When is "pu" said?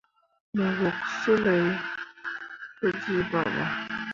2.77-2.85